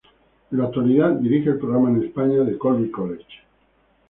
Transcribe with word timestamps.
En 0.51 0.57
la 0.57 0.63
actualidad 0.63 1.11
dirige 1.11 1.49
el 1.51 1.59
programa 1.59 1.91
en 1.91 2.01
España 2.03 2.39
de 2.43 2.57
Colby 2.57 2.89
College. 2.89 3.27